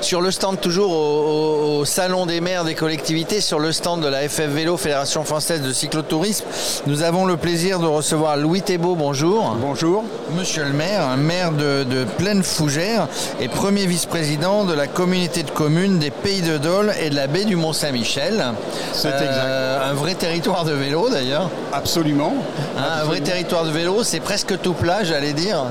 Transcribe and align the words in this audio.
Sur 0.00 0.20
le 0.20 0.30
stand 0.30 0.60
toujours 0.60 0.92
au, 0.92 1.78
au 1.80 1.84
Salon 1.84 2.26
des 2.26 2.40
maires 2.40 2.64
des 2.64 2.74
collectivités, 2.74 3.40
sur 3.40 3.58
le 3.58 3.72
stand 3.72 4.02
de 4.02 4.08
la 4.08 4.28
FF 4.28 4.48
Vélo, 4.48 4.76
Fédération 4.76 5.24
française 5.24 5.62
de 5.62 5.72
cyclotourisme, 5.72 6.44
nous 6.86 7.02
avons 7.02 7.24
le 7.26 7.36
plaisir 7.36 7.78
de 7.78 7.86
recevoir 7.86 8.36
Louis 8.36 8.62
Thébault. 8.62 8.96
Bonjour. 8.96 9.56
Bonjour. 9.60 10.04
Monsieur 10.36 10.64
le 10.64 10.72
maire, 10.72 11.16
maire 11.16 11.52
de, 11.52 11.84
de 11.84 12.04
Plaine 12.04 12.42
Fougère 12.42 13.08
et 13.40 13.48
premier 13.48 13.86
vice-président 13.86 14.64
de 14.64 14.74
la 14.74 14.86
communauté 14.86 15.42
de 15.42 15.50
communes 15.50 15.98
des 15.98 16.10
Pays 16.10 16.42
de 16.42 16.58
Dole 16.58 16.92
et 17.00 17.10
de 17.10 17.16
la 17.16 17.26
baie 17.26 17.44
du 17.44 17.56
Mont-Saint-Michel. 17.56 18.44
C'est 18.92 19.08
exact. 19.08 19.48
Un 19.88 19.94
vrai 19.94 20.14
territoire 20.14 20.64
de 20.64 20.72
vélo 20.72 21.08
d'ailleurs. 21.08 21.50
Absolument. 21.72 22.34
Hein, 22.76 23.00
Un 23.00 23.04
vrai 23.04 23.20
territoire 23.20 23.64
de 23.64 23.70
vélo, 23.70 24.02
c'est 24.04 24.20
presque 24.20 24.60
tout 24.60 24.74
plat, 24.74 25.02
j'allais 25.04 25.32
dire. 25.32 25.64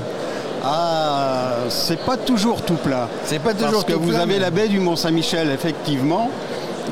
Ah, 0.66 1.52
c'est 1.68 1.98
pas 2.04 2.16
toujours 2.16 2.62
tout 2.62 2.76
plat. 2.76 3.08
C'est 3.24 3.38
pas 3.38 3.52
toujours 3.52 3.70
Parce 3.72 3.84
que 3.84 3.92
tout 3.92 4.00
vous 4.00 4.08
plat, 4.10 4.20
avez 4.22 4.34
mais- 4.34 4.38
la 4.40 4.50
baie 4.50 4.68
du 4.68 4.80
Mont-Saint-Michel, 4.80 5.50
effectivement. 5.50 6.30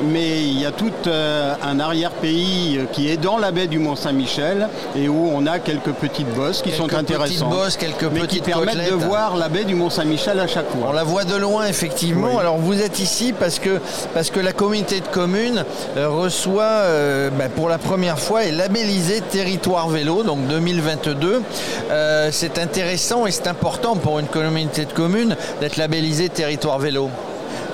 Mais 0.04 0.42
il 0.42 0.60
y 0.60 0.66
a 0.66 0.72
tout 0.72 0.92
euh, 1.06 1.54
un 1.62 1.78
arrière-pays 1.80 2.78
euh, 2.78 2.84
qui 2.92 3.08
est 3.08 3.16
dans 3.16 3.38
la 3.38 3.50
baie 3.50 3.66
du 3.66 3.78
Mont-Saint-Michel 3.78 4.68
et 4.96 5.08
où 5.08 5.30
on 5.32 5.46
a 5.46 5.58
quelques 5.58 5.92
petites 5.92 6.32
bosses 6.34 6.62
qui 6.62 6.70
Quelques 6.70 6.76
sont 6.76 6.86
petites 6.86 6.98
intéressantes. 7.00 7.50
bosses, 7.50 7.76
quelques 7.76 8.04
mais 8.04 8.20
qui 8.20 8.26
petites 8.40 8.44
permettent 8.44 8.90
de 8.90 8.94
voir 8.94 9.36
la 9.36 9.48
baie 9.48 9.64
du 9.64 9.74
Mont-Saint-Michel 9.74 10.40
à 10.40 10.46
chaque 10.46 10.66
On 10.76 10.82
fois. 10.84 10.94
la 10.94 11.04
voit 11.04 11.24
de 11.24 11.36
loin 11.36 11.66
effectivement. 11.66 12.28
Oui. 12.34 12.40
Alors 12.40 12.56
vous 12.56 12.80
êtes 12.80 12.98
ici 12.98 13.32
parce 13.32 13.58
que, 13.58 13.80
parce 14.14 14.30
que 14.30 14.40
la 14.40 14.52
communauté 14.52 15.00
de 15.00 15.06
communes 15.06 15.64
euh, 15.96 16.08
reçoit 16.08 16.62
euh, 16.64 17.30
bah, 17.30 17.48
pour 17.54 17.68
la 17.68 17.78
première 17.78 18.18
fois 18.18 18.44
est 18.44 18.52
labellisée 18.52 19.20
territoire 19.20 19.88
vélo, 19.88 20.22
donc 20.22 20.46
2022. 20.48 21.42
Euh, 21.90 22.28
c'est 22.32 22.58
intéressant 22.58 23.26
et 23.26 23.30
c'est 23.30 23.46
important 23.46 23.96
pour 23.96 24.18
une 24.18 24.26
communauté 24.26 24.84
de 24.84 24.92
communes 24.92 25.36
d'être 25.60 25.76
labellisée 25.76 26.28
territoire 26.28 26.78
vélo. 26.78 27.10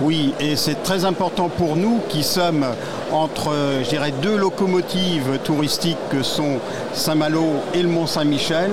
Oui, 0.00 0.32
et 0.38 0.54
c'est 0.54 0.82
très 0.84 1.04
important 1.04 1.48
pour 1.48 1.74
nous 1.77 1.98
qui 2.08 2.22
sommes 2.22 2.64
entre, 3.12 3.50
euh, 3.52 3.82
je 3.82 3.88
dirais, 3.88 4.12
deux 4.22 4.36
locomotives 4.36 5.38
touristiques 5.42 5.98
que 6.10 6.22
sont 6.22 6.58
Saint-Malo 6.92 7.44
et 7.74 7.82
le 7.82 7.88
Mont-Saint-Michel. 7.88 8.70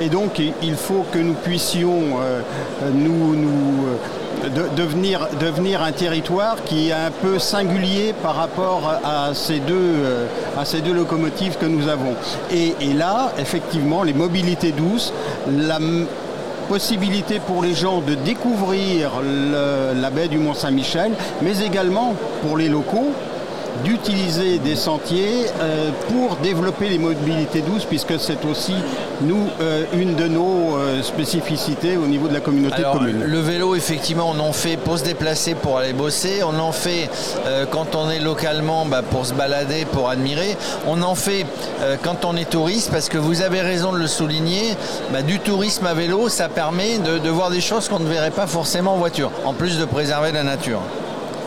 Et 0.00 0.08
donc, 0.08 0.40
il 0.62 0.74
faut 0.74 1.04
que 1.12 1.18
nous 1.18 1.34
puissions 1.34 2.00
euh, 2.20 2.40
nous, 2.92 3.36
nous, 3.36 3.86
euh, 4.44 4.48
de- 4.48 4.76
devenir, 4.76 5.28
devenir 5.40 5.80
un 5.82 5.92
territoire 5.92 6.56
qui 6.64 6.88
est 6.88 6.92
un 6.92 7.10
peu 7.22 7.38
singulier 7.38 8.12
par 8.20 8.34
rapport 8.34 8.92
à 9.04 9.34
ces 9.34 9.60
deux, 9.60 10.26
à 10.58 10.64
ces 10.64 10.80
deux 10.80 10.92
locomotives 10.92 11.56
que 11.58 11.66
nous 11.66 11.86
avons. 11.88 12.14
Et, 12.50 12.74
et 12.80 12.94
là, 12.94 13.32
effectivement, 13.38 14.02
les 14.02 14.12
mobilités 14.12 14.72
douces, 14.72 15.12
la 15.48 15.78
possibilité 16.68 17.40
pour 17.40 17.62
les 17.62 17.74
gens 17.74 18.00
de 18.00 18.14
découvrir 18.14 19.12
la 19.22 20.10
baie 20.10 20.28
du 20.28 20.38
Mont-Saint-Michel, 20.38 21.12
mais 21.42 21.58
également 21.60 22.14
pour 22.42 22.56
les 22.58 22.68
locaux 22.68 23.12
d'utiliser 23.84 24.58
des 24.58 24.76
sentiers 24.76 25.46
euh, 25.60 25.90
pour 26.08 26.36
développer 26.36 26.88
les 26.88 26.98
mobilités 26.98 27.60
douces, 27.60 27.84
puisque 27.84 28.18
c'est 28.18 28.44
aussi, 28.44 28.74
nous, 29.20 29.46
euh, 29.60 29.84
une 29.94 30.14
de 30.14 30.26
nos 30.26 30.76
euh, 30.76 31.02
spécificités 31.02 31.96
au 31.96 32.06
niveau 32.06 32.28
de 32.28 32.34
la 32.34 32.40
communauté 32.40 32.76
Alors 32.76 32.94
de 32.94 32.98
communes. 32.98 33.22
le 33.24 33.40
vélo 33.40 33.74
effectivement 33.74 34.32
on 34.34 34.40
en 34.40 34.52
fait 34.52 34.76
pour 34.76 34.98
se 34.98 35.04
déplacer, 35.04 35.54
pour 35.54 35.78
aller 35.78 35.92
bosser, 35.92 36.42
on 36.42 36.58
en 36.58 36.72
fait 36.72 37.10
quand 37.70 37.94
on 37.94 38.10
est 38.10 38.18
localement 38.18 38.84
bah, 38.84 39.02
pour 39.02 39.26
se 39.26 39.34
balader, 39.34 39.86
pour 39.92 40.08
admirer, 40.08 40.56
on 40.86 41.02
en 41.02 41.14
fait 41.14 41.46
quand 42.02 42.24
on 42.24 42.36
est 42.36 42.48
touriste 42.48 42.90
parce 42.90 43.08
que 43.08 43.18
vous 43.18 43.42
avez 43.42 43.60
raison 43.60 43.92
de 43.92 43.98
le 43.98 44.06
souligner, 44.06 44.76
bah, 45.12 45.22
du 45.22 45.38
tourisme 45.38 45.86
à 45.86 45.94
vélo 45.94 46.28
ça 46.28 46.48
permet 46.48 46.98
de, 46.98 47.18
de 47.18 47.30
voir 47.30 47.50
des 47.50 47.60
choses 47.60 47.88
qu'on 47.88 48.00
ne 48.00 48.08
verrait 48.08 48.30
pas 48.30 48.46
forcément 48.46 48.94
en 48.94 48.98
voiture, 48.98 49.30
en 49.44 49.52
plus 49.52 49.78
de 49.78 49.84
préserver 49.84 50.32
la 50.32 50.42
nature. 50.42 50.80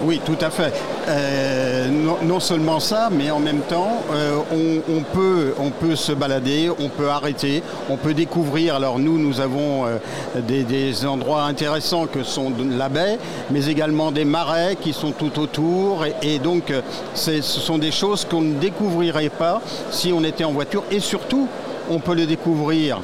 Oui, 0.04 0.20
tout 0.26 0.38
à 0.42 0.50
fait. 0.50 0.74
Euh, 1.08 1.88
non, 2.24 2.40
seulement 2.40 2.80
ça, 2.80 3.10
mais 3.12 3.30
en 3.30 3.40
même 3.40 3.62
temps, 3.62 4.02
euh, 4.12 4.38
on, 4.90 5.02
peut, 5.70 5.96
se 5.96 6.12
balader, 6.12 6.72
on 6.80 6.90
peut 6.90 7.10
arrêter, 7.10 7.62
on 7.90 7.98
peut 7.98 8.16
découvrir. 8.16 8.76
Alors 8.76 8.98
nous, 8.98 9.20
nous 9.20 9.42
avons 9.42 9.86
euh, 9.86 9.98
des, 10.42 11.06
endroits 11.06 11.44
intéressants 11.44 12.08
que 12.08 12.24
sont 12.24 12.52
la 12.78 12.90
baie, 12.90 13.20
mais 13.52 13.68
également 13.68 14.12
des 14.12 14.26
marais 14.26 14.76
qui 14.76 14.94
sont 14.94 15.12
tout 15.12 15.40
autour. 15.40 16.06
Et, 16.24 16.40
donc, 16.40 16.74
ce 17.14 17.42
sont 17.42 17.78
des 17.78 17.92
choses 17.92 18.26
qu'on 18.26 18.42
ne 18.42 18.56
découvrirait 18.56 19.30
pas 19.30 19.62
si 19.92 20.12
on 20.14 20.24
était 20.24 20.44
en 20.44 20.52
voiture. 20.52 20.84
Et 20.90 21.00
surtout, 21.00 21.48
on 21.92 22.00
peut 22.00 22.16
le 22.16 22.26
découvrir 22.26 23.02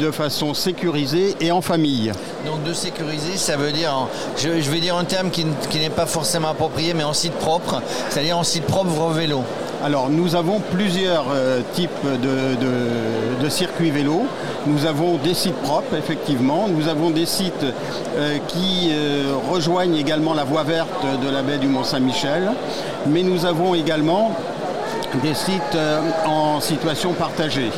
de 0.00 0.10
façon 0.10 0.54
sécurisée 0.54 1.34
et 1.40 1.50
en 1.52 1.60
famille. 1.60 2.12
Donc 2.46 2.62
de 2.64 2.72
sécuriser, 2.72 3.36
ça 3.36 3.56
veut 3.56 3.72
dire, 3.72 3.92
je, 4.36 4.60
je 4.60 4.70
vais 4.70 4.80
dire 4.80 4.96
un 4.96 5.04
terme 5.04 5.30
qui, 5.30 5.44
n'est 5.78 5.90
pas 5.90 6.06
forcément 6.06 6.48
approprié, 6.48 6.94
mais 6.94 7.04
en 7.04 7.12
site 7.12 7.34
propre, 7.34 7.82
c'est-à-dire 8.08 8.38
en 8.38 8.44
site 8.44 8.64
propre 8.64 9.08
vélo. 9.12 9.42
Alors 9.84 10.08
nous 10.10 10.36
avons 10.36 10.60
plusieurs 10.60 11.24
euh, 11.32 11.60
types 11.74 11.90
de, 12.04 12.54
de- 12.64 13.42
de 13.42 13.48
circuits 13.48 13.90
vélo. 13.90 14.22
Nous 14.66 14.86
avons 14.86 15.16
des 15.16 15.34
sites 15.34 15.56
propres, 15.56 15.96
effectivement. 15.96 16.68
Nous 16.68 16.86
avons 16.86 17.10
des 17.10 17.26
sites 17.26 17.64
euh, 18.16 18.38
qui 18.46 18.90
euh, 18.92 19.32
rejoignent 19.50 19.96
également 19.96 20.34
la 20.34 20.44
voie 20.44 20.62
verte 20.62 21.04
de 21.24 21.28
la 21.28 21.42
baie 21.42 21.58
du 21.58 21.66
Mont-Saint-Michel. 21.66 22.52
Mais 23.08 23.24
nous 23.24 23.44
avons 23.44 23.74
également 23.74 24.30
des 25.20 25.34
sites 25.34 25.76
en 26.26 26.60
situation 26.60 27.12
partagée 27.12 27.70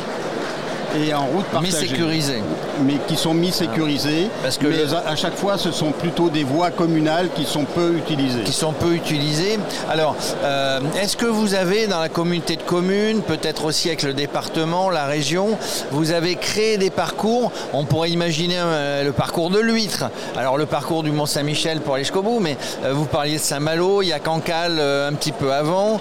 et 0.95 1.13
en 1.13 1.25
route 1.25 1.45
Mais 1.53 1.59
partagée. 1.69 1.87
sécurisé. 1.87 2.41
Mais 2.85 2.95
qui 3.07 3.15
sont 3.15 3.33
mis 3.33 3.51
sécurisés. 3.51 4.29
Parce 4.43 4.57
que 4.57 4.67
mais 4.67 4.77
le- 4.77 4.93
à, 5.07 5.15
chaque 5.15 5.35
fois, 5.35 5.57
ce 5.57 5.71
sont 5.71 5.91
plutôt 5.91 6.29
des 6.29 6.43
voies 6.43 6.71
communales 6.71 7.29
qui 7.35 7.45
sont 7.45 7.63
peu 7.65 7.95
utilisées. 7.97 8.43
qui 8.43 8.53
sont 8.53 8.71
peu 8.73 8.93
utilisés. 8.93 9.59
Alors, 9.89 10.15
euh, 10.43 10.79
est-ce 11.01 11.17
que 11.17 11.25
vous 11.25 11.53
avez 11.53 11.87
dans 11.87 11.99
la 11.99 12.09
communauté 12.09 12.55
de 12.55 12.61
communes, 12.63 13.21
peut-être 13.21 13.65
aussi 13.65 13.87
avec 13.89 14.03
le 14.03 14.13
département, 14.13 14.89
la 14.89 15.05
région, 15.05 15.57
vous 15.91 16.11
avez 16.11 16.35
créé 16.35 16.77
des 16.77 16.89
parcours? 16.89 17.51
On 17.73 17.85
pourrait 17.85 18.11
imaginer 18.11 18.57
euh, 18.57 19.03
le 19.03 19.11
parcours 19.11 19.49
de 19.49 19.59
l'huître. 19.59 20.05
Alors, 20.37 20.57
le 20.57 20.65
parcours 20.65 21.03
du 21.03 21.11
Mont-Saint-Michel 21.11 21.81
pour 21.81 21.95
aller 21.95 22.03
jusqu'au 22.03 22.21
bout, 22.21 22.39
mais 22.39 22.57
euh, 22.83 22.93
vous 22.93 23.05
parliez 23.05 23.35
de 23.35 23.41
Saint-Malo, 23.41 24.01
il 24.01 24.07
y 24.07 24.13
a 24.13 24.19
Cancale 24.19 24.79
un 24.79 25.13
petit 25.13 25.31
peu 25.31 25.53
avant. 25.53 25.99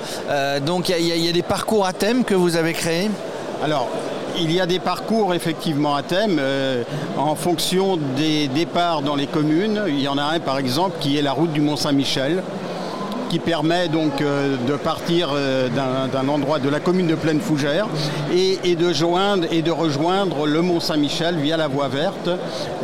Donc, 0.65 0.89
il 0.89 1.01
y 1.01 1.25
y 1.25 1.29
a 1.29 1.33
des 1.33 1.43
parcours 1.43 1.87
à 1.87 1.93
thème 1.93 2.25
que 2.25 2.35
vous 2.35 2.57
avez 2.57 2.73
créés? 2.73 3.11
Alors, 3.63 3.89
il 4.39 4.53
y 4.53 4.61
a 4.61 4.67
des 4.67 4.79
parcours 4.79 5.35
effectivement 5.35 5.95
à 5.95 6.03
thème 6.03 6.39
euh, 6.39 6.83
en 7.17 7.35
fonction 7.35 7.99
des 8.17 8.49
départs 8.49 9.03
dans 9.03 9.17
les 9.17 9.27
communes. 9.27 9.83
Il 9.89 10.01
y 10.01 10.09
en 10.09 10.19
a 10.19 10.25
un 10.25 10.41
par 10.41 10.59
exemple 10.59 10.97
qui 11.01 11.17
est 11.17 11.23
la 11.23 11.33
route 11.33 11.53
du 11.53 11.61
Mont-Saint-Michel 11.61 12.43
qui 13.31 13.39
permet 13.39 13.89
donc 13.89 14.21
euh, 14.21 14.57
de 14.69 14.75
partir 14.75 15.31
euh, 15.33 15.69
d'un 15.69 16.29
endroit 16.29 16.59
de 16.59 16.69
la 16.69 16.81
commune 16.81 17.07
de 17.07 17.15
Plaine 17.15 17.41
Fougère 17.41 17.89
et, 18.33 18.77
de 18.77 18.93
joindre 18.93 19.47
et 19.51 19.63
de 19.63 19.71
rejoindre 19.71 20.47
le 20.47 20.63
Mont 20.63 20.81
Saint-Michel 20.81 21.37
via 21.37 21.57
la 21.57 21.69
voie 21.69 21.89
verte. 21.89 22.29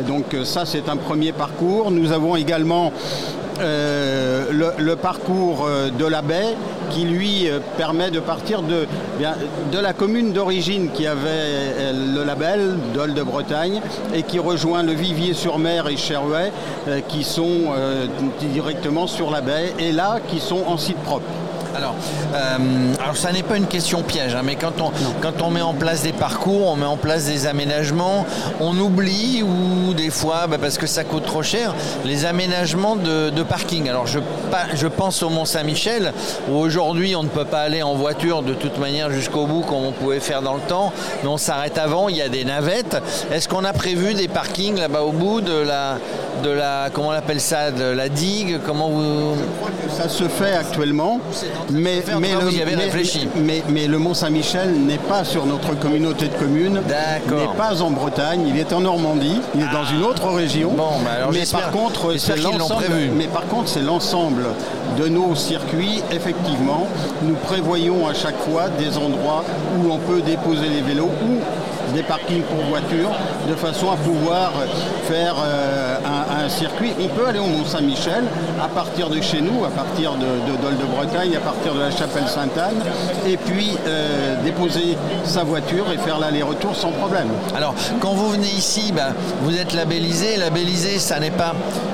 Donc 0.07 0.35
ça 0.43 0.65
c'est 0.65 0.89
un 0.89 0.97
premier 0.97 1.31
parcours. 1.31 1.91
Nous 1.91 2.11
avons 2.11 2.35
également 2.35 2.91
euh, 3.59 4.73
le, 4.77 4.95
parcours 4.95 5.65
euh, 5.65 5.89
de 5.89 6.05
la 6.05 6.21
baie 6.21 6.55
qui 6.89 7.03
lui 7.03 7.49
euh, 7.49 7.59
permet 7.77 8.09
de 8.09 8.19
partir 8.19 8.61
de, 8.61 8.87
la 9.19 9.93
commune 9.93 10.31
d'origine 10.33 10.89
qui 10.91 11.07
avait 11.07 11.91
le 11.93 12.23
label 12.23 12.77
Dol 12.93 13.13
de 13.13 13.23
Bretagne 13.23 13.81
et 14.13 14.23
qui 14.23 14.39
rejoint 14.39 14.83
le 14.83 14.93
Vivier-sur-Mer 14.93 15.87
et 15.87 15.97
Cherouet 15.97 16.51
qui 17.07 17.23
sont 17.23 17.73
directement 18.39 19.07
sur 19.07 19.31
la 19.31 19.41
baie 19.41 19.73
et 19.79 19.91
là 19.91 20.19
qui 20.27 20.39
sont 20.39 20.63
en 20.67 20.77
site 20.77 20.97
propre. 20.97 21.25
Alors, 21.75 21.95
euh, 22.33 22.93
alors 23.01 23.15
ça 23.15 23.31
n'est 23.31 23.43
pas 23.43 23.57
une 23.57 23.67
question 23.67 24.01
piège, 24.01 24.35
hein, 24.35 24.41
mais 24.43 24.55
quand 24.55 24.81
on, 24.81 24.91
quand 25.21 25.41
on 25.41 25.49
met 25.51 25.61
en 25.61 25.73
place 25.73 26.03
des 26.03 26.11
parcours, 26.11 26.67
on 26.67 26.75
met 26.75 26.85
en 26.85 26.97
place 26.97 27.25
des 27.25 27.47
aménagements, 27.47 28.25
on 28.59 28.77
oublie 28.77 29.43
ou 29.43 29.93
des 29.93 30.09
fois, 30.09 30.47
bah, 30.47 30.57
parce 30.59 30.77
que 30.77 30.87
ça 30.87 31.03
coûte 31.03 31.25
trop 31.25 31.43
cher, 31.43 31.73
les 32.03 32.25
aménagements 32.25 32.95
de, 32.95 33.29
de 33.29 33.43
parking. 33.43 33.89
Alors 33.89 34.05
je, 34.05 34.19
je 34.73 34.87
pense 34.87 35.23
au 35.23 35.29
Mont 35.29 35.45
Saint-Michel, 35.45 36.13
où 36.49 36.55
aujourd'hui 36.55 37.15
on 37.15 37.23
ne 37.23 37.29
peut 37.29 37.45
pas 37.45 37.61
aller 37.61 37.81
en 37.81 37.95
voiture 37.95 38.43
de 38.43 38.53
toute 38.53 38.77
manière 38.77 39.09
jusqu'au 39.11 39.45
bout 39.45 39.61
comme 39.61 39.85
on 39.85 39.91
pouvait 39.91 40.19
faire 40.19 40.41
dans 40.41 40.55
le 40.55 40.61
temps, 40.61 40.91
mais 41.23 41.29
on 41.29 41.37
s'arrête 41.37 41.77
avant, 41.77 42.09
il 42.09 42.17
y 42.17 42.21
a 42.21 42.29
des 42.29 42.43
navettes. 42.43 43.01
Est-ce 43.31 43.47
qu'on 43.47 43.63
a 43.63 43.73
prévu 43.73 44.13
des 44.13 44.27
parkings 44.27 44.77
là-bas 44.77 45.03
au 45.03 45.11
bout 45.11 45.41
de 45.41 45.53
la, 45.53 45.97
de 46.43 46.49
la, 46.49 46.89
comment 46.91 47.09
on 47.09 47.11
appelle 47.11 47.39
ça, 47.39 47.71
de 47.71 47.83
la 47.83 48.09
digue 48.09 48.59
Comment 48.65 48.89
vous... 48.89 49.35
Ça 49.89 50.09
se 50.09 50.23
fait 50.25 50.53
actuellement, 50.53 51.19
mais, 51.71 52.03
mais- 52.19 52.35
réfléchi. 52.75 53.27
mais- 53.35 53.63
mais 53.69 53.87
le 53.87 53.97
Mont 53.99 54.13
Saint-Michel 54.13 54.71
n'est 54.73 54.97
pas 54.97 55.23
sur 55.23 55.45
notre 55.45 55.77
communauté 55.77 56.27
de 56.27 56.33
communes, 56.33 56.81
n'est 56.87 57.57
pas 57.57 57.81
en 57.81 57.91
Bretagne, 57.91 58.45
il 58.47 58.57
est 58.57 58.71
en 58.73 58.81
Normandie, 58.81 59.41
il 59.55 59.61
est 59.61 59.71
dans 59.73 59.85
une 59.85 60.03
autre 60.03 60.27
région. 60.31 60.71
Bon, 60.71 60.83
bah 61.03 61.11
alors 61.17 61.31
mais 61.31 61.45
par 61.51 61.71
contre, 61.71 62.17
c'est 62.17 62.37
l'ensemble-. 62.37 62.85
Mais 63.15 63.27
par 63.27 63.45
contre, 63.47 63.67
c'est 63.69 63.81
l'ensemble 63.81 64.43
de 64.97 65.07
nos 65.07 65.35
circuits. 65.35 66.01
Effectivement, 66.11 66.87
nous 67.23 67.35
prévoyons 67.35 68.07
à 68.07 68.13
chaque 68.13 68.37
fois 68.39 68.69
des 68.79 68.97
endroits 68.97 69.43
où 69.77 69.91
on 69.91 69.97
peut 69.97 70.21
déposer 70.21 70.67
les 70.69 70.81
vélos 70.81 71.11
des 71.93 72.03
parkings 72.03 72.43
pour 72.43 72.63
voitures, 72.65 73.11
de 73.49 73.55
façon 73.55 73.91
à 73.91 73.95
pouvoir 73.97 74.51
faire 75.03 75.35
euh, 75.37 75.97
un, 76.40 76.40
circuit. 76.49 76.93
On 76.99 77.07
peut 77.07 77.27
aller 77.27 77.39
au 77.39 77.45
Mont-Saint-Michel 77.47 78.23
à 78.63 78.67
partir 78.67 79.09
de 79.09 79.21
chez 79.21 79.41
nous, 79.41 79.65
à 79.65 79.69
partir 79.69 80.13
de, 80.13 80.61
Dole 80.61 80.77
de 80.77 80.85
Bretagne, 80.85 81.35
à 81.35 81.39
partir 81.39 81.73
de 81.73 81.79
la 81.79 81.91
chapelle 81.91 82.27
Sainte-Anne, 82.27 82.81
et 83.25 83.37
puis 83.37 83.77
euh, 83.87 84.35
déposer 84.43 84.97
sa 85.23 85.43
voiture 85.43 85.85
et 85.93 85.97
faire 85.97 86.19
l'aller-retour 86.19 86.75
sans 86.75 86.91
problème. 86.91 87.27
Alors, 87.55 87.73
quand 87.99 88.13
vous 88.13 88.29
venez 88.29 88.49
ici, 88.49 88.91
bah, 88.95 89.09
vous 89.41 89.57
êtes 89.57 89.73
labellisé. 89.73 90.37
Labellisé, 90.37 90.99
ça 90.99 91.19
n'est 91.19 91.31
pas, 91.31 91.53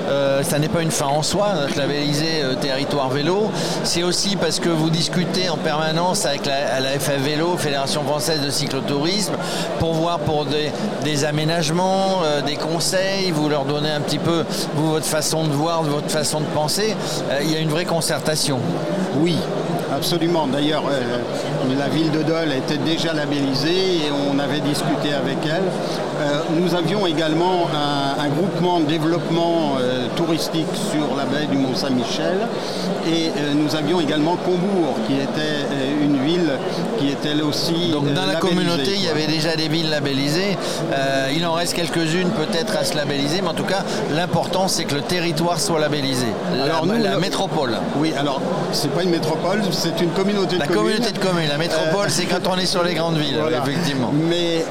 euh, 0.10 0.42
pas 0.44 0.82
une 0.82 0.92
fin 0.92 1.08
en 1.08 1.24
soi. 1.24 1.50
labellisé 1.76 2.44
territoire 2.62 3.10
vélo, 3.10 3.52
c'est 3.84 4.04
aussi 4.04 4.36
parce 4.36 4.60
que 4.60 4.70
vous 4.70 4.90
discutez 4.90 5.50
en 5.50 5.58
permanence 5.58 6.26
avec 6.26 6.46
la, 6.46 7.00
FF 7.00 7.22
Vélo, 7.22 7.58
Fédération 7.58 8.04
française 8.04 8.42
de 8.42 8.50
cyclotourisme, 8.50 9.34
pour 9.80 9.94
voir 9.94 10.20
pour 10.20 10.46
des, 10.46 11.26
aménagements, 11.26 12.22
euh, 12.24 12.42
des 12.42 12.56
conseils, 12.56 13.32
vous 13.32 13.50
leur 13.50 13.66
donnez 13.66 13.90
un 13.90 14.02
petit 14.02 14.20
peu 14.20 14.37
votre 14.75 15.06
façon 15.06 15.45
de 15.45 15.54
voir, 15.54 15.84
votre 15.84 16.10
façon 16.10 16.39
de 16.39 16.45
penser. 16.45 16.95
Euh, 17.30 17.39
il 17.42 17.51
y 17.51 17.56
a 17.56 17.60
une 17.60 17.69
vraie 17.69 17.86
concertation. 17.86 18.60
Oui, 19.19 19.38
absolument. 19.98 20.48
D'ailleurs, 20.48 20.84
euh, 20.90 21.76
la 21.78 21.90
ville 21.90 22.12
de 22.12 22.22
Dole 22.22 22.54
était 22.54 22.78
déjà 22.78 23.14
labellisée 23.14 23.98
et 23.98 24.12
on 24.32 24.40
avait 24.40 24.60
discuté 24.60 25.14
avec 25.14 25.38
elle. 25.44 25.64
Euh, 26.22 26.42
nous 26.60 26.76
avions 26.76 27.06
également 27.06 27.68
un, 27.74 28.28
groupement 28.30 28.80
de 28.82 28.86
développement 28.86 29.78
euh, 29.80 30.08
touristique 30.16 30.68
sur 30.92 31.16
la 31.16 31.26
baie 31.26 31.46
du 31.48 31.58
Mont-Saint-Michel 31.58 32.38
et 33.08 33.32
nous 33.56 33.74
avions 33.76 34.02
également 34.02 34.36
Combourg 34.36 34.96
qui 35.08 35.14
était 35.14 35.66
une 36.04 36.18
ville 36.18 36.52
qui 37.00 37.10
était 37.10 37.42
aussi. 37.42 37.90
Donc 37.92 38.14
dans 38.14 38.26
la 38.26 38.36
communauté, 38.36 38.92
il 38.96 39.04
y 39.04 39.08
avait 39.08 39.28
déjà 39.28 39.56
des 39.56 39.70
villes 39.70 39.90
labellisées. 39.90 40.58
il 41.34 41.46
en 41.46 41.54
reste 41.54 41.74
quelques-unes 41.74 42.30
peut-être 42.32 42.76
à 42.76 42.84
se 42.84 42.96
labelliser, 42.98 43.42
mais 43.42 43.50
en 43.50 43.54
tout 43.54 43.64
cas, 43.64 43.84
l'important 44.14 44.68
c'est 44.68 44.84
que 44.84 44.96
le 44.96 45.02
territoire 45.02 45.60
soit 45.60 45.80
labellisé. 45.80 46.28
Alors, 46.62 46.86
la, 46.86 47.18
métropole. 47.18 47.78
Oui, 47.98 48.12
alors 48.18 48.42
c'est 48.74 48.92
pas 48.92 49.04
une 49.04 49.12
métropole, 49.12 49.62
c'est 49.72 49.87
une 50.01 50.12
communauté 50.12 50.56
de 50.56 50.60
la 50.62 50.68
communes. 50.68 50.86
La 50.86 50.95
communauté 50.95 51.12
de 51.12 51.25
communes, 51.25 51.50
la 51.50 51.57
métropole, 51.57 52.10
c'est 52.10 52.25
quand 52.25 52.48
on 52.48 52.57
est 52.57 52.66
sur 52.66 52.84
les 52.84 52.94
grandes 52.94 53.18
villes, 53.18 53.39
effectivement. 53.63 54.12
Mais 54.30 54.66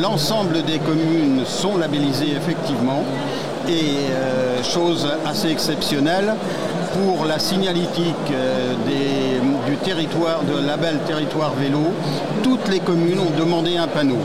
l'ensemble 0.00 0.62
des 0.62 0.78
communes 0.78 1.44
sont 1.46 1.76
labellisées 1.76 2.32
effectivement. 2.36 3.04
Et 3.68 4.10
euh, 4.10 4.60
chose 4.64 5.06
assez 5.24 5.48
exceptionnelle, 5.48 6.34
pour 6.92 7.24
la 7.26 7.38
signalétique 7.38 8.14
euh, 8.32 8.74
du 9.66 9.76
territoire, 9.76 10.42
de 10.42 10.66
label 10.66 10.98
territoire 11.06 11.52
vélo, 11.52 11.92
toutes 12.42 12.68
les 12.68 12.80
communes 12.80 13.20
ont 13.20 13.38
demandé 13.38 13.76
un 13.76 13.86
panneau. 13.86 14.18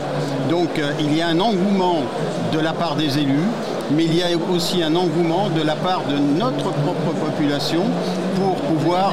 Donc 0.50 0.78
euh, 0.78 0.90
il 0.98 1.16
y 1.16 1.22
a 1.22 1.28
un 1.28 1.38
engouement 1.38 2.00
de 2.52 2.58
la 2.58 2.72
part 2.72 2.96
des 2.96 3.18
élus, 3.18 3.48
mais 3.92 4.04
il 4.04 4.16
y 4.16 4.22
a 4.22 4.26
aussi 4.52 4.82
un 4.82 4.96
engouement 4.96 5.48
de 5.50 5.62
la 5.62 5.76
part 5.76 6.02
de 6.10 6.18
notre 6.18 6.72
propre 6.72 7.12
population 7.24 7.82
pour 8.36 8.56
pouvoir 8.56 9.12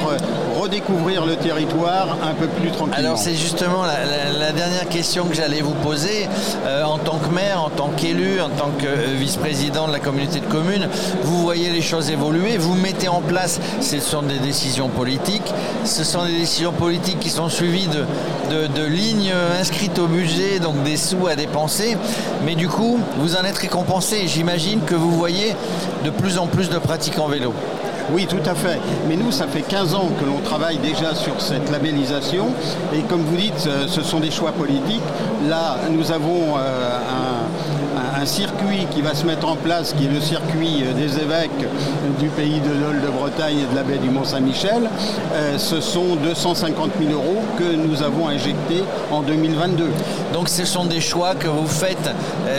redécouvrir 0.56 1.25
le 1.25 1.36
territoire 1.36 2.18
un 2.24 2.34
peu 2.34 2.48
plus 2.48 2.72
tranquillement. 2.72 2.98
Alors 2.98 3.18
c'est 3.18 3.36
justement 3.36 3.84
la, 3.84 4.52
dernière 4.52 4.88
question 4.88 5.25
que 5.25 5.36
j'allais 5.36 5.62
vous 5.62 5.74
poser. 5.74 6.28
Euh, 6.66 6.84
en 6.84 6.98
tant 6.98 7.18
que 7.18 7.34
maire, 7.34 7.62
en 7.62 7.69
tant 7.69 7.90
qu'élu, 7.90 8.40
en 8.40 8.50
tant 8.50 8.72
que 8.80 8.86
euh, 8.86 9.16
vice-président 9.18 9.88
de 9.88 9.92
la 9.92 10.00
communauté 10.00 10.40
de 10.40 10.46
communes, 10.46 10.88
vous 11.24 11.42
voyez 11.42 11.69
les 11.69 11.81
choses 11.81 12.10
évoluer, 12.10 12.57
vous 12.57 12.75
mettez 12.75 13.07
en 13.07 13.22
place, 13.22 13.60
ce 13.81 14.00
sont 14.00 14.22
des 14.22 14.40
décisions 14.40 14.88
politiques, 14.88 15.54
ce 15.84 16.04
sont 16.04 16.25
des 16.25 16.38
décisions 16.38 16.72
politiques 16.72 17.19
qui 17.19 17.30
sont 17.30 17.50
suivies 17.50 17.88
de, 17.88 18.68
de 18.68 18.86
lignes 18.86 19.34
inscrites 19.60 20.00
au 20.00 20.08
budget, 20.08 20.60
donc 20.60 20.81
des 20.84 20.98
sous 20.98 21.28
à 21.28 21.36
dépenser, 21.36 21.98
mais 22.46 22.56
du 22.56 22.68
coup, 22.68 23.00
vous 23.18 23.36
en 23.36 23.44
êtes 23.44 23.58
récompensé. 23.58 24.28
J'imagine 24.28 24.81
que 24.86 24.96
vous 24.96 25.12
voyez 25.12 25.56
de 26.04 26.10
plus 26.10 26.38
en 26.38 26.48
plus 26.48 26.69
de 26.69 26.78
pratiques 26.78 27.19
en 27.19 27.28
vélo. 27.28 27.54
Oui, 28.12 28.28
tout 28.28 28.50
à 28.50 28.54
fait. 28.54 28.80
Mais 29.07 29.16
nous, 29.16 29.31
ça 29.31 29.48
fait 29.48 29.62
15 29.62 29.96
ans 29.96 30.10
que 30.19 30.25
l'on 30.25 30.40
travaille 30.40 30.78
déjà 30.78 31.16
sur 31.16 31.42
cette 31.42 31.72
labellisation. 31.72 32.48
Et 32.94 33.02
comme 33.02 33.22
vous 33.22 33.36
dites, 33.36 33.66
euh, 33.68 33.88
ce 33.88 34.04
sont 34.04 34.19
des 34.19 34.31
choix 34.31 34.52
politiques. 34.52 35.02
Là, 35.48 35.78
nous 35.90 36.12
avons 36.12 36.57
euh, 36.57 37.00
un, 37.00 37.35
circuit 38.25 38.88
qui 38.92 39.01
va 39.01 39.16
se 39.16 39.25
mettre 39.25 39.48
en 39.48 39.56
place, 39.56 39.94
qui 39.94 40.06
est 40.06 40.10
le 40.10 40.19
circuit 40.19 40.83
euh, 40.83 40.94
des 40.94 41.19
évêques 41.19 41.66
du 42.19 42.27
pays 42.30 42.60
de 42.60 42.72
l'Ole 42.72 43.01
de 43.01 43.07
Bretagne 43.07 43.60
et 43.60 43.72
de 43.72 43.75
la 43.75 43.83
baie 43.83 43.98
du 43.98 44.10
Mont-Saint-Michel. 44.10 44.89
ce 45.57 45.81
sont 45.81 46.16
250 46.16 46.92
000 47.00 47.12
euros 47.12 47.42
que 47.57 47.75
nous 47.75 48.04
avons 48.04 48.27
injectés 48.27 48.83
en 49.12 49.22
2022. 49.22 49.86
Donc 50.33 50.50
ce 50.50 50.66
sont 50.66 50.86
des 50.86 51.01
choix 51.01 51.36
que 51.36 51.48
vous 51.48 51.68
faites. 51.68 52.10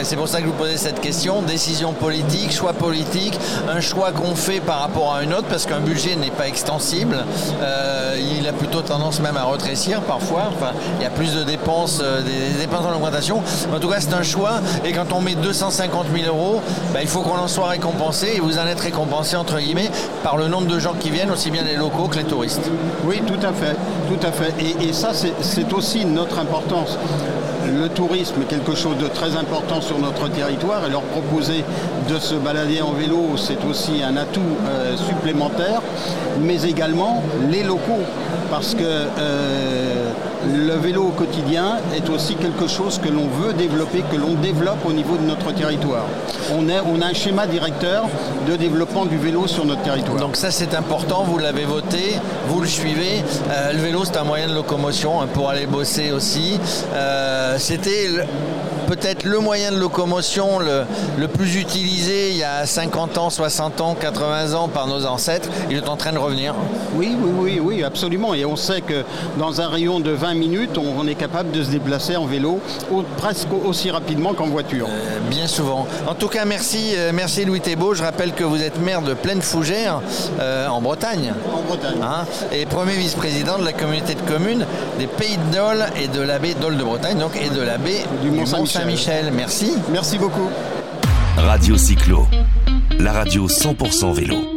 C'est 0.03 0.15
pour 0.15 0.27
ça 0.27 0.39
que 0.39 0.43
je 0.43 0.49
vous 0.49 0.57
posez 0.57 0.77
cette 0.77 0.99
question. 0.99 1.41
Décision 1.41 1.93
politique, 1.93 2.51
choix 2.51 2.73
politique, 2.73 3.39
un 3.69 3.81
choix 3.81 4.11
qu'on 4.11 4.35
fait 4.35 4.59
par 4.59 4.79
rapport 4.79 5.15
à 5.15 5.23
une 5.23 5.33
autre 5.33 5.47
parce 5.49 5.65
qu'un 5.65 5.79
budget 5.79 6.15
n'est 6.15 6.31
pas 6.31 6.47
extensible. 6.47 7.23
Euh, 7.61 8.17
il 8.39 8.47
a 8.47 8.53
plutôt 8.53 8.81
tendance 8.81 9.19
même 9.19 9.37
à 9.37 9.45
rétrécir 9.45 10.01
parfois. 10.01 10.49
Enfin, 10.53 10.71
il 10.99 11.03
y 11.03 11.05
a 11.05 11.09
plus 11.09 11.33
de 11.33 11.43
dépenses, 11.43 11.99
euh, 12.01 12.21
des, 12.21 12.59
dépenses 12.59 12.85
en 12.85 12.95
augmentation. 12.95 13.41
En 13.73 13.79
tout 13.79 13.89
cas, 13.89 13.99
c'est 13.99 14.13
un 14.13 14.23
choix. 14.23 14.61
Et 14.85 14.91
quand 14.91 15.13
on 15.13 15.21
met 15.21 15.35
250 15.57 16.05
000 16.15 16.27
euros, 16.27 16.61
bah, 16.93 16.99
il 17.01 17.07
faut 17.07 17.21
qu'on 17.21 17.37
en 17.37 17.47
soit 17.47 17.69
récompensé. 17.69 18.33
Et 18.35 18.39
vous 18.39 18.59
en 18.59 18.67
êtes 18.67 18.79
récompensé, 18.79 19.35
entre 19.35 19.57
guillemets, 19.57 19.89
par 20.23 20.37
le 20.37 20.47
nombre 20.47 20.67
de 20.67 20.77
gens 20.77 20.93
qui 20.93 21.09
viennent, 21.09 21.31
aussi 21.31 21.49
bien 21.49 21.63
les 21.63 21.75
locaux 21.75 22.07
que 22.07 22.17
les 22.17 22.25
touristes. 22.25 22.69
Oui, 23.05 23.21
tout 23.25 23.39
à 23.41 23.53
fait. 23.53 23.75
Tout 24.07 24.27
à 24.27 24.31
fait. 24.31 24.53
Et, 24.81 24.93
ça, 24.93 25.11
c'est 25.13 25.73
aussi 25.73 26.05
notre 26.05 26.39
importance 26.39 26.97
le 27.67 27.89
tourisme 27.89 28.41
est 28.41 28.45
quelque 28.45 28.75
chose 28.75 28.97
de 28.97 29.07
très 29.07 29.35
important 29.35 29.81
sur 29.81 29.99
notre 29.99 30.29
territoire 30.29 30.85
et 30.87 30.89
leur 30.89 31.01
proposer 31.01 31.65
de 32.09 32.17
se 32.17 32.35
balader 32.35 32.81
en 32.81 32.93
vélo, 32.93 33.35
c'est 33.35 33.63
aussi 33.65 34.01
un 34.01 34.15
atout 34.15 34.39
euh, 34.67 34.95
supplémentaire, 34.95 35.81
mais 36.39 36.63
également 36.63 37.21
les 37.49 37.63
locaux, 37.63 38.05
parce 38.49 38.73
que 38.73 38.83
euh, 38.83 40.11
le 40.45 40.73
vélo 40.73 41.03
au 41.05 41.11
quotidien 41.11 41.77
est 41.95 42.09
aussi 42.09 42.35
quelque 42.35 42.67
chose 42.67 42.99
que 42.99 43.09
l'on 43.09 43.27
veut 43.27 43.53
développer, 43.53 44.03
que 44.11 44.17
l'on 44.17 44.33
développe 44.33 44.85
au 44.85 44.93
niveau 44.93 45.17
de 45.17 45.23
notre 45.23 45.51
territoire. 45.53 46.05
On, 46.53 46.69
a 46.69 47.05
un 47.05 47.13
schéma 47.13 47.47
directeur 47.47 48.05
de 48.47 48.55
développement 48.55 49.05
du 49.05 49.17
vélo 49.17 49.47
sur 49.47 49.65
notre 49.65 49.81
territoire. 49.81 50.17
Donc 50.17 50.35
ça 50.35 50.51
c'est 50.51 50.75
important, 50.75 51.23
vous 51.23 51.37
l'avez 51.37 51.65
voté, 51.65 52.15
vous 52.47 52.61
le 52.61 52.67
suivez. 52.67 53.23
Euh, 53.49 53.73
le 53.73 53.79
vélo 53.79 54.03
c'est 54.05 54.17
un 54.17 54.23
moyen 54.23 54.47
de 54.47 54.53
locomotion 54.53 55.21
hein, 55.21 55.27
pour 55.33 55.49
aller 55.49 55.65
bosser 55.65 56.11
aussi. 56.11 56.59
C'était 57.57 58.09
peut-être 58.87 59.25
le 59.25 59.39
moyen 59.39 59.71
de 59.71 59.77
locomotion 59.77 60.59
le, 60.59 61.27
plus 61.27 61.57
utilisé 61.57 62.29
il 62.31 62.37
y 62.37 62.43
a 62.43 62.65
50 62.65 63.17
ans, 63.17 63.29
60 63.29 63.81
ans, 63.81 63.95
80 63.99 64.53
ans 64.53 64.69
par 64.69 64.87
nos 64.87 65.05
ancêtres. 65.05 65.49
Il 65.69 65.77
est 65.77 65.89
en 65.89 65.97
train 65.97 66.13
de 66.13 66.17
revenir. 66.17 66.55
Oui, 66.95 67.15
oui, 67.21 67.31
oui, 67.37 67.59
oui, 67.61 67.83
absolument. 67.83 68.33
Et 68.33 68.45
on 68.45 68.55
sait 68.55 68.81
que 68.81 69.03
dans 69.37 69.59
un 69.59 69.67
rayon 69.67 69.99
de 69.99 70.11
20 70.11 70.33
minutes, 70.35 70.77
on, 70.77 71.05
est 71.07 71.15
capable 71.15 71.51
de 71.51 71.63
se 71.63 71.69
déplacer 71.69 72.15
en 72.15 72.25
vélo 72.25 72.59
presque 73.17 73.47
aussi 73.65 73.91
rapidement 73.91 74.33
qu'en 74.33 74.47
voiture. 74.47 74.87
Euh, 74.89 75.19
bien 75.29 75.47
souvent. 75.47 75.85
En 76.07 76.15
tout 76.15 76.27
cas, 76.27 76.45
merci, 76.45 76.93
euh, 76.95 77.11
merci 77.13 77.45
Louis 77.45 77.61
Thébault. 77.61 77.93
Je 77.93 78.03
rappelle 78.03 78.33
que 78.33 78.43
vous 78.43 78.61
êtes 78.61 78.79
maire 78.79 79.01
de 79.01 79.13
Plaine 79.13 79.41
Fougère 79.41 80.01
euh, 80.39 80.67
en 80.67 80.81
Bretagne. 80.81 81.33
En 81.53 81.61
Bretagne. 81.61 81.99
Hein, 82.01 82.25
et 82.51 82.65
premier 82.65 82.93
vice-président 82.93 83.57
de 83.57 83.65
la 83.65 83.73
communauté 83.73 84.15
de 84.15 84.21
communes 84.21 84.65
des 84.97 85.07
Pays 85.07 85.37
de 85.37 85.55
Dole 85.55 85.85
et 86.01 86.07
de 86.07 86.21
la 86.21 86.39
baie 86.39 86.55
Dole 86.59 86.77
de 86.77 86.83
Bretagne, 86.83 87.17
donc 87.17 87.31
et 87.35 87.49
de 87.49 87.61
la 87.61 87.77
baie 87.77 88.05
du 88.21 88.31
Mont-Saint-Michel. 88.31 88.76
Saint-Michel. 88.77 89.31
Merci. 89.33 89.73
Merci 89.91 90.19
beaucoup. 90.19 90.49
Radio 91.35 91.77
Cyclo, 91.77 92.27
la 92.99 93.11
radio 93.11 93.47
100% 93.47 94.13
vélo. 94.13 94.56